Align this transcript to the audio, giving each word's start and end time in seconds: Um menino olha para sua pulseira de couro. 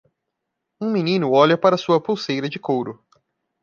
Um 0.81 0.89
menino 0.91 1.29
olha 1.31 1.55
para 1.55 1.77
sua 1.77 2.01
pulseira 2.01 2.49
de 2.49 2.57
couro. 2.57 3.05